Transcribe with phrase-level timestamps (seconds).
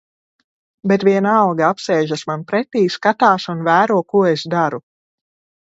[0.91, 4.85] Bet vienalga apsēžas man pretī, skatās un vēro, ko es daru.